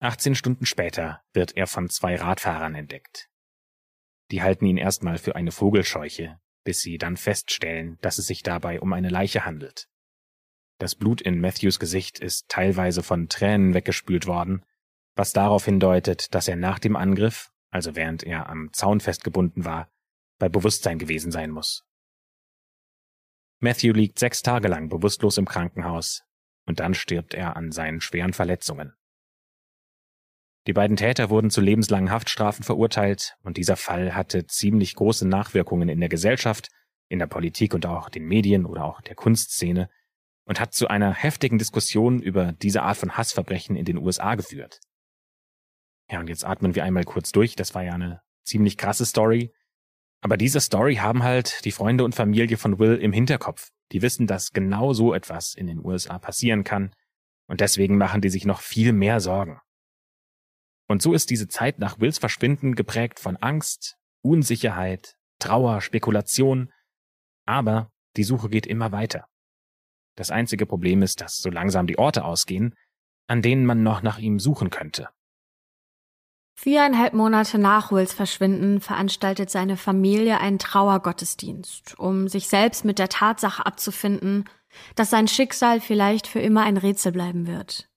[0.00, 3.28] 18 Stunden später wird er von zwei Radfahrern entdeckt.
[4.30, 8.80] Die halten ihn erstmal für eine Vogelscheuche, bis sie dann feststellen, dass es sich dabei
[8.80, 9.87] um eine Leiche handelt.
[10.78, 14.64] Das Blut in Matthews Gesicht ist teilweise von Tränen weggespült worden,
[15.16, 19.90] was darauf hindeutet, dass er nach dem Angriff, also während er am Zaun festgebunden war,
[20.38, 21.84] bei Bewusstsein gewesen sein muss.
[23.60, 26.22] Matthew liegt sechs Tage lang bewusstlos im Krankenhaus
[26.64, 28.94] und dann stirbt er an seinen schweren Verletzungen.
[30.68, 35.88] Die beiden Täter wurden zu lebenslangen Haftstrafen verurteilt und dieser Fall hatte ziemlich große Nachwirkungen
[35.88, 36.68] in der Gesellschaft,
[37.08, 39.90] in der Politik und auch den Medien oder auch der Kunstszene
[40.48, 44.80] und hat zu einer heftigen Diskussion über diese Art von Hassverbrechen in den USA geführt.
[46.10, 47.54] Ja, und jetzt atmen wir einmal kurz durch.
[47.54, 49.52] Das war ja eine ziemlich krasse Story.
[50.22, 53.68] Aber diese Story haben halt die Freunde und Familie von Will im Hinterkopf.
[53.92, 56.94] Die wissen, dass genau so etwas in den USA passieren kann.
[57.46, 59.60] Und deswegen machen die sich noch viel mehr Sorgen.
[60.88, 66.72] Und so ist diese Zeit nach Wills Verschwinden geprägt von Angst, Unsicherheit, Trauer, Spekulation.
[67.44, 69.28] Aber die Suche geht immer weiter.
[70.18, 72.74] Das einzige Problem ist, dass so langsam die Orte ausgehen,
[73.28, 75.10] an denen man noch nach ihm suchen könnte.
[76.56, 83.08] Viereinhalb Monate nach Wills Verschwinden veranstaltet seine Familie einen Trauergottesdienst, um sich selbst mit der
[83.08, 84.46] Tatsache abzufinden,
[84.96, 87.88] dass sein Schicksal vielleicht für immer ein Rätsel bleiben wird.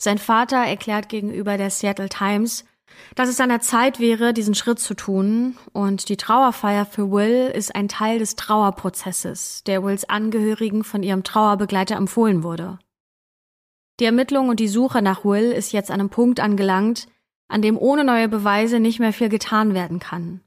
[0.00, 2.66] Sein Vater erklärt gegenüber der Seattle Times,
[3.14, 7.50] dass es an der Zeit wäre, diesen Schritt zu tun, und die Trauerfeier für Will
[7.54, 12.78] ist ein Teil des Trauerprozesses, der Wills Angehörigen von ihrem Trauerbegleiter empfohlen wurde.
[14.00, 17.08] Die Ermittlung und die Suche nach Will ist jetzt an einem Punkt angelangt,
[17.48, 20.42] an dem ohne neue Beweise nicht mehr viel getan werden kann.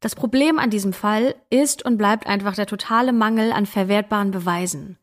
[0.00, 4.98] Das Problem an diesem Fall ist und bleibt einfach der totale Mangel an verwertbaren Beweisen.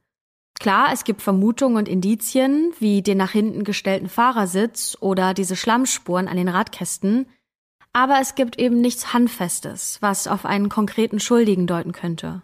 [0.59, 6.27] Klar, es gibt Vermutungen und Indizien, wie den nach hinten gestellten Fahrersitz oder diese Schlammspuren
[6.27, 7.27] an den Radkästen,
[7.93, 12.41] aber es gibt eben nichts Handfestes, was auf einen konkreten Schuldigen deuten könnte.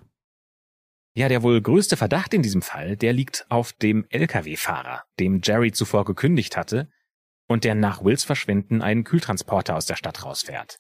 [1.15, 5.71] Ja, der wohl größte Verdacht in diesem Fall, der liegt auf dem Lkw-Fahrer, dem Jerry
[5.71, 6.89] zuvor gekündigt hatte
[7.47, 10.80] und der nach Wills Verschwinden einen Kühltransporter aus der Stadt rausfährt.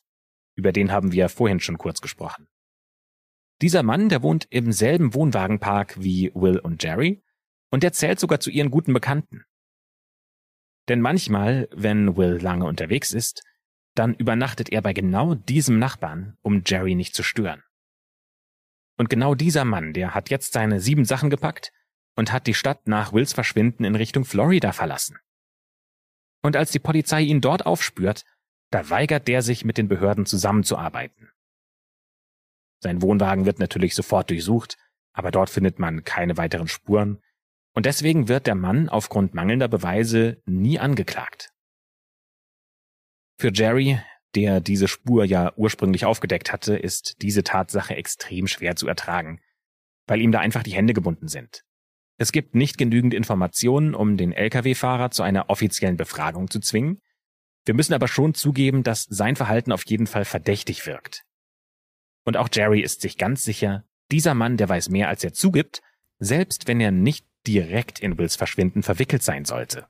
[0.55, 2.47] Über den haben wir vorhin schon kurz gesprochen.
[3.63, 7.23] Dieser Mann, der wohnt im selben Wohnwagenpark wie Will und Jerry
[7.71, 9.45] und der zählt sogar zu ihren guten Bekannten.
[10.89, 13.41] Denn manchmal, wenn Will lange unterwegs ist,
[13.95, 17.63] dann übernachtet er bei genau diesem Nachbarn, um Jerry nicht zu stören.
[18.97, 21.71] Und genau dieser Mann, der hat jetzt seine sieben Sachen gepackt
[22.17, 25.19] und hat die Stadt nach Wills Verschwinden in Richtung Florida verlassen.
[26.41, 28.25] Und als die Polizei ihn dort aufspürt,
[28.71, 31.29] da weigert der sich mit den Behörden zusammenzuarbeiten.
[32.83, 34.75] Sein Wohnwagen wird natürlich sofort durchsucht,
[35.13, 37.19] aber dort findet man keine weiteren Spuren,
[37.75, 41.49] und deswegen wird der Mann aufgrund mangelnder Beweise nie angeklagt.
[43.39, 43.99] Für Jerry,
[44.35, 49.39] der diese Spur ja ursprünglich aufgedeckt hatte, ist diese Tatsache extrem schwer zu ertragen,
[50.05, 51.63] weil ihm da einfach die Hände gebunden sind.
[52.17, 57.01] Es gibt nicht genügend Informationen, um den Lkw-Fahrer zu einer offiziellen Befragung zu zwingen.
[57.65, 61.23] Wir müssen aber schon zugeben, dass sein Verhalten auf jeden Fall verdächtig wirkt.
[62.25, 65.81] Und auch Jerry ist sich ganz sicher, dieser Mann, der weiß mehr, als er zugibt,
[66.19, 69.87] selbst wenn er nicht direkt in Wills Verschwinden verwickelt sein sollte.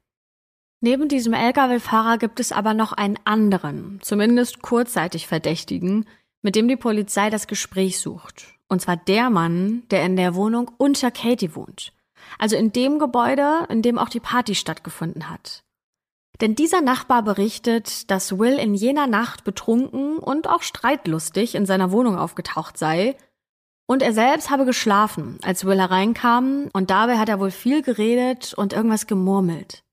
[0.81, 6.05] Neben diesem Lkw-Fahrer gibt es aber noch einen anderen, zumindest kurzzeitig Verdächtigen,
[6.41, 8.47] mit dem die Polizei das Gespräch sucht.
[8.67, 11.93] Und zwar der Mann, der in der Wohnung unter Katie wohnt.
[12.37, 15.63] Also in dem Gebäude, in dem auch die Party stattgefunden hat.
[16.41, 21.91] Denn dieser Nachbar berichtet, dass Will in jener Nacht betrunken und auch streitlustig in seiner
[21.91, 23.15] Wohnung aufgetaucht sei.
[23.85, 28.53] Und er selbst habe geschlafen, als Will hereinkam, und dabei hat er wohl viel geredet
[28.55, 29.83] und irgendwas gemurmelt.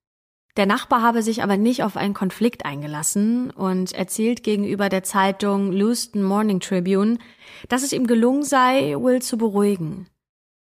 [0.56, 5.72] Der Nachbar habe sich aber nicht auf einen Konflikt eingelassen und erzählt gegenüber der Zeitung
[5.72, 7.18] Lewiston Morning Tribune,
[7.68, 10.08] dass es ihm gelungen sei, Will zu beruhigen.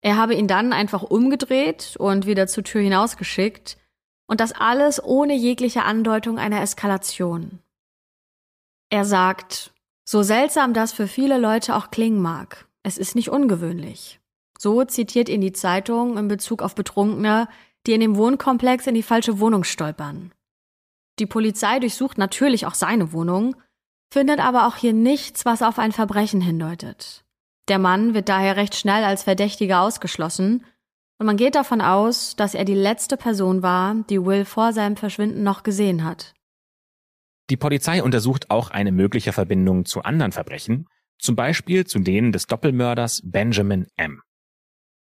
[0.02, 3.79] Er habe ihn dann einfach umgedreht und wieder zur Tür hinausgeschickt
[4.30, 7.58] und das alles ohne jegliche Andeutung einer Eskalation.
[8.88, 9.72] Er sagt,
[10.04, 14.20] so seltsam das für viele Leute auch klingen mag, es ist nicht ungewöhnlich.
[14.56, 17.48] So zitiert ihn die Zeitung in Bezug auf Betrunkene,
[17.88, 20.32] die in dem Wohnkomplex in die falsche Wohnung stolpern.
[21.18, 23.56] Die Polizei durchsucht natürlich auch seine Wohnung,
[24.12, 27.24] findet aber auch hier nichts, was auf ein Verbrechen hindeutet.
[27.66, 30.64] Der Mann wird daher recht schnell als Verdächtiger ausgeschlossen
[31.20, 34.96] und man geht davon aus, dass er die letzte Person war, die Will vor seinem
[34.96, 36.33] Verschwinden noch gesehen hat.
[37.50, 40.87] Die Polizei untersucht auch eine mögliche Verbindung zu anderen Verbrechen,
[41.18, 44.22] zum Beispiel zu denen des Doppelmörders Benjamin M.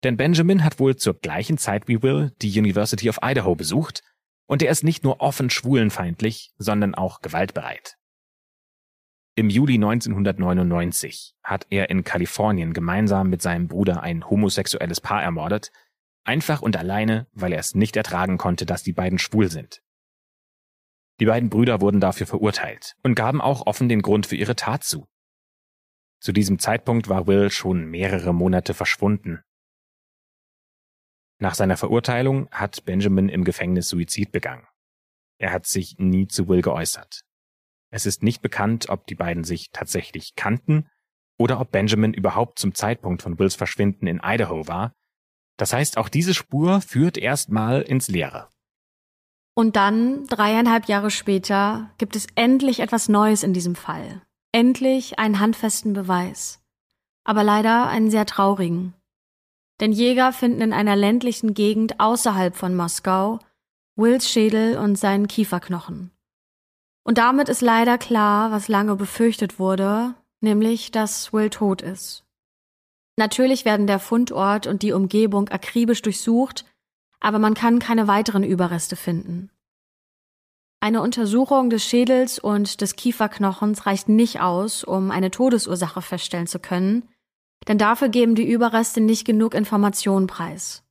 [0.04, 4.02] Denn Benjamin hat wohl zur gleichen Zeit wie Will die University of Idaho besucht
[4.46, 7.96] und er ist nicht nur offen schwulenfeindlich, sondern auch gewaltbereit.
[9.36, 15.72] Im Juli 1999 hat er in Kalifornien gemeinsam mit seinem Bruder ein homosexuelles Paar ermordet,
[16.24, 19.82] einfach und alleine, weil er es nicht ertragen konnte, dass die beiden schwul sind.
[21.20, 24.84] Die beiden Brüder wurden dafür verurteilt und gaben auch offen den Grund für ihre Tat
[24.84, 25.08] zu.
[26.20, 29.44] Zu diesem Zeitpunkt war Will schon mehrere Monate verschwunden
[31.44, 34.66] nach seiner Verurteilung hat Benjamin im Gefängnis Suizid begangen.
[35.40, 37.20] Er hat sich nie zu Will geäußert.
[37.92, 40.88] Es ist nicht bekannt, ob die beiden sich tatsächlich kannten
[41.38, 44.94] oder ob Benjamin überhaupt zum Zeitpunkt von Wills Verschwinden in Idaho war.
[45.58, 48.50] Das heißt, auch diese Spur führt erstmal ins Leere.
[49.56, 54.22] Und dann, dreieinhalb Jahre später, gibt es endlich etwas Neues in diesem Fall.
[54.52, 56.60] Endlich einen handfesten Beweis.
[57.24, 58.94] Aber leider einen sehr traurigen.
[59.80, 63.39] Denn Jäger finden in einer ländlichen Gegend außerhalb von Moskau
[63.96, 66.10] Wills Schädel und seinen Kieferknochen.
[67.04, 72.24] Und damit ist leider klar, was lange befürchtet wurde, nämlich, dass Will tot ist.
[73.15, 76.65] Natürlich werden der Fundort und die Umgebung akribisch durchsucht,
[77.19, 79.52] aber man kann keine weiteren Überreste finden.
[80.82, 86.60] Eine Untersuchung des Schädels und des Kieferknochens reicht nicht aus, um eine Todesursache feststellen zu
[86.60, 87.08] können,
[87.69, 90.84] denn dafür geben die Überreste nicht genug Informationen preis.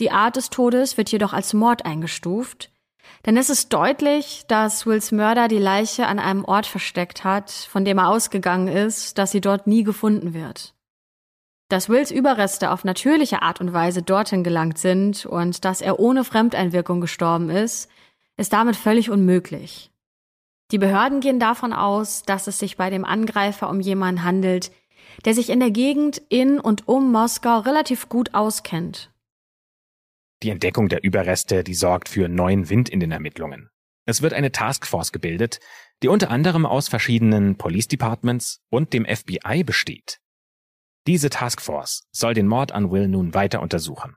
[0.00, 2.72] Die Art des Todes wird jedoch als Mord eingestuft,
[3.26, 7.84] denn es ist deutlich, dass Wills Mörder die Leiche an einem Ort versteckt hat, von
[7.84, 10.74] dem er ausgegangen ist, dass sie dort nie gefunden wird.
[11.68, 16.24] Dass Wills Überreste auf natürliche Art und Weise dorthin gelangt sind und dass er ohne
[16.24, 17.90] Fremdeinwirkung gestorben ist,
[18.38, 19.90] ist damit völlig unmöglich.
[20.70, 24.70] Die Behörden gehen davon aus, dass es sich bei dem Angreifer um jemanden handelt,
[25.24, 29.10] der sich in der Gegend in und um Moskau relativ gut auskennt.
[30.42, 33.70] Die Entdeckung der Überreste, die sorgt für neuen Wind in den Ermittlungen.
[34.06, 35.60] Es wird eine Taskforce gebildet,
[36.02, 40.20] die unter anderem aus verschiedenen Police Departments und dem FBI besteht.
[41.08, 44.16] Diese Taskforce soll den Mord an Will nun weiter untersuchen.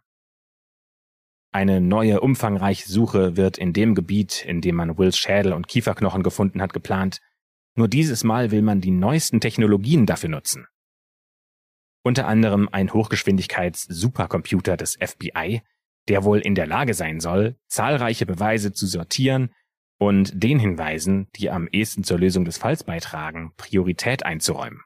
[1.53, 6.21] Eine neue umfangreiche Suche wird in dem Gebiet, in dem man Wills Schädel und Kieferknochen
[6.21, 7.21] gefunden hat, geplant.
[7.75, 10.67] Nur dieses Mal will man die neuesten Technologien dafür nutzen.
[12.03, 15.61] Unter anderem ein Hochgeschwindigkeits-Supercomputer des FBI,
[16.09, 19.53] der wohl in der Lage sein soll, zahlreiche Beweise zu sortieren
[19.97, 24.81] und den Hinweisen, die am ehesten zur Lösung des Falls beitragen, Priorität einzuräumen.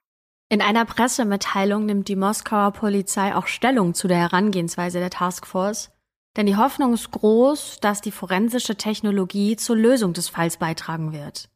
[0.47, 5.91] In einer Pressemitteilung nimmt die Moskauer Polizei auch Stellung zu der Herangehensweise der Taskforce,
[6.37, 11.49] denn die Hoffnung ist groß, dass die forensische Technologie zur Lösung des Falls beitragen wird.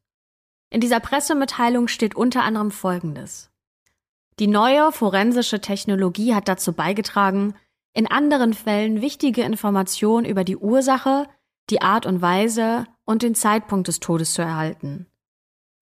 [0.71, 3.52] In dieser Pressemitteilung steht unter anderem Folgendes.
[4.39, 7.56] Die neue forensische Technologie hat dazu beigetragen,
[7.93, 11.28] in anderen Fällen wichtige Informationen über die Ursache,
[11.69, 15.08] die Art und Weise und den Zeitpunkt des Todes zu erhalten.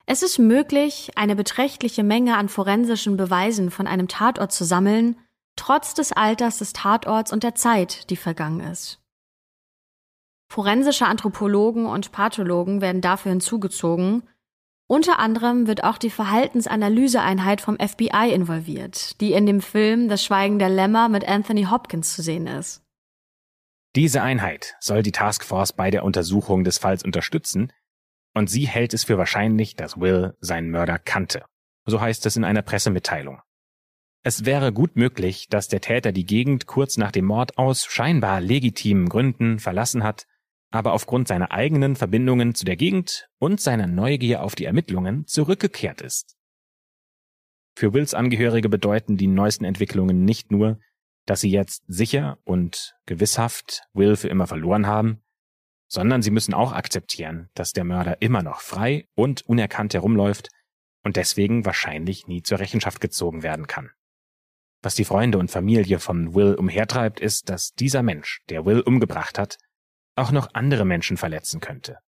[0.09, 5.17] Es ist möglich, eine beträchtliche Menge an forensischen Beweisen von einem Tatort zu sammeln,
[5.57, 9.01] trotz des Alters des Tatorts und der Zeit, die vergangen ist.
[10.49, 14.23] Forensische Anthropologen und Pathologen werden dafür hinzugezogen.
[14.87, 20.57] Unter anderem wird auch die Verhaltensanalyseeinheit vom FBI involviert, die in dem Film Das Schweigen
[20.57, 22.81] der Lämmer mit Anthony Hopkins zu sehen ist.
[23.97, 27.73] Diese Einheit soll die Taskforce bei der Untersuchung des Falls unterstützen,
[28.33, 31.45] und sie hält es für wahrscheinlich, dass Will seinen Mörder kannte.
[31.85, 33.39] So heißt es in einer Pressemitteilung.
[34.23, 38.41] Es wäre gut möglich, dass der Täter die Gegend kurz nach dem Mord aus scheinbar
[38.41, 40.25] legitimen Gründen verlassen hat,
[40.69, 46.01] aber aufgrund seiner eigenen Verbindungen zu der Gegend und seiner Neugier auf die Ermittlungen zurückgekehrt
[46.01, 46.35] ist.
[47.77, 50.79] Für Wills Angehörige bedeuten die neuesten Entwicklungen nicht nur,
[51.25, 55.21] dass sie jetzt sicher und gewisshaft Will für immer verloren haben,
[55.87, 60.49] sondern sie müssen auch akzeptieren, dass der Mörder immer noch frei und unerkannt herumläuft
[61.03, 63.91] und deswegen wahrscheinlich nie zur Rechenschaft gezogen werden kann.
[64.83, 69.39] Was die Freunde und Familie von Will umhertreibt, ist, dass dieser Mensch, der Will umgebracht
[69.39, 69.57] hat,
[70.15, 71.99] auch noch andere Menschen verletzen könnte.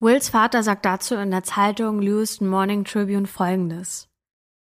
[0.00, 4.08] Wills Vater sagt dazu in der Zeitung Lewiston Morning Tribune Folgendes.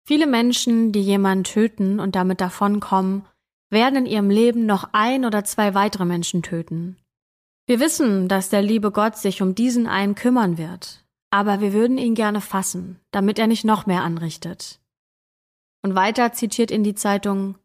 [0.05, 3.27] Viele Menschen, die jemanden töten und damit davonkommen,
[3.71, 6.97] werden in ihrem Leben noch ein oder zwei weitere Menschen töten.
[7.67, 11.99] Wir wissen, dass der liebe Gott sich um diesen einen kümmern wird, aber wir würden
[11.99, 14.81] ihn gerne fassen, damit er nicht noch mehr anrichtet.
[15.83, 17.59] Und weiter zitiert in die Zeitung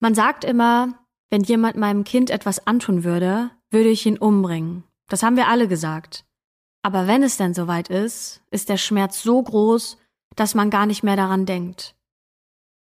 [0.00, 0.98] Man sagt immer,
[1.30, 4.82] wenn jemand meinem Kind etwas antun würde, würde ich ihn umbringen.
[5.08, 6.24] Das haben wir alle gesagt.
[6.82, 9.98] Aber wenn es denn soweit ist, ist der Schmerz so groß,
[10.34, 11.94] dass man gar nicht mehr daran denkt.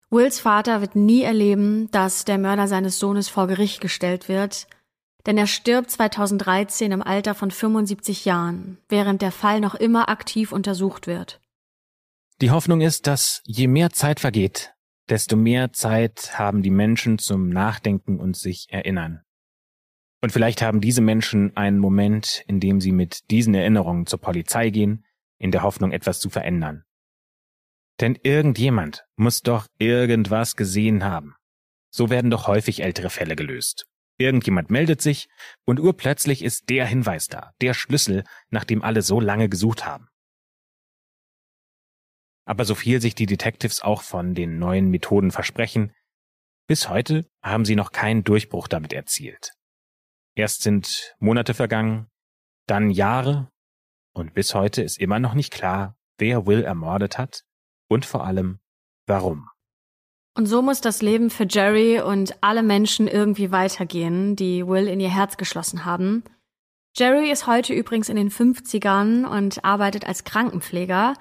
[0.09, 4.67] Wills Vater wird nie erleben, dass der Mörder seines Sohnes vor Gericht gestellt wird,
[5.25, 10.51] denn er stirbt 2013 im Alter von 75 Jahren, während der Fall noch immer aktiv
[10.51, 11.39] untersucht wird.
[12.41, 14.73] Die Hoffnung ist, dass je mehr Zeit vergeht,
[15.09, 19.21] desto mehr Zeit haben die Menschen zum Nachdenken und sich erinnern.
[20.21, 24.69] Und vielleicht haben diese Menschen einen Moment, in dem sie mit diesen Erinnerungen zur Polizei
[24.69, 25.05] gehen,
[25.37, 26.85] in der Hoffnung, etwas zu verändern.
[27.99, 31.35] Denn irgendjemand muss doch irgendwas gesehen haben.
[31.89, 33.85] So werden doch häufig ältere Fälle gelöst.
[34.17, 35.27] Irgendjemand meldet sich
[35.65, 40.07] und urplötzlich ist der Hinweis da, der Schlüssel, nach dem alle so lange gesucht haben.
[42.45, 45.93] Aber so viel sich die Detectives auch von den neuen Methoden versprechen,
[46.67, 49.51] bis heute haben sie noch keinen Durchbruch damit erzielt.
[50.35, 52.09] Erst sind Monate vergangen,
[52.67, 53.51] dann Jahre,
[54.13, 57.43] und bis heute ist immer noch nicht klar, wer Will ermordet hat
[57.89, 58.59] und vor allem
[59.07, 59.49] warum.
[60.35, 64.99] Und so muss das Leben für Jerry und alle Menschen irgendwie weitergehen, die Will in
[64.99, 66.23] ihr Herz geschlossen haben.
[66.95, 71.13] Jerry ist heute übrigens in den 50ern und arbeitet als Krankenpfleger.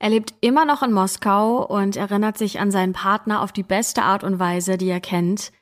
[0.00, 4.02] Er lebt immer noch in Moskau und erinnert sich an seinen Partner auf die beste
[4.02, 5.52] Art und Weise, die er kennt,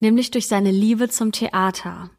[0.00, 2.10] nämlich durch seine Liebe zum Theater.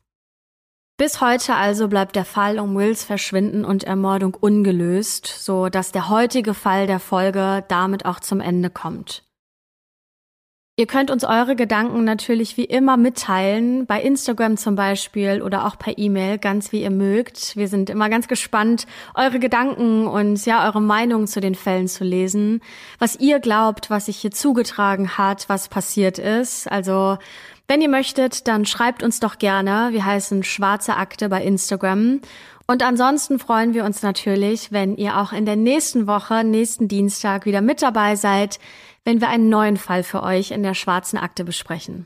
[0.98, 6.08] Bis heute also bleibt der Fall um Wills Verschwinden und Ermordung ungelöst, so dass der
[6.08, 9.25] heutige Fall der Folge damit auch zum Ende kommt.
[10.78, 15.80] Ihr könnt uns eure Gedanken natürlich wie immer mitteilen, bei Instagram zum Beispiel oder auch
[15.80, 17.56] per E-Mail, ganz wie ihr mögt.
[17.56, 22.04] Wir sind immer ganz gespannt, eure Gedanken und ja, eure Meinung zu den Fällen zu
[22.04, 22.60] lesen.
[23.00, 26.70] Was ihr glaubt, was sich hier zugetragen hat, was passiert ist.
[26.70, 27.20] Also,
[27.70, 29.94] wenn ihr möchtet, dann schreibt uns doch gerne.
[29.94, 32.20] Wir heißen Schwarze Akte bei Instagram.
[32.68, 37.46] Und ansonsten freuen wir uns natürlich, wenn ihr auch in der nächsten Woche, nächsten Dienstag
[37.46, 38.60] wieder mit dabei seid
[39.06, 42.06] wenn wir einen neuen Fall für euch in der schwarzen Akte besprechen.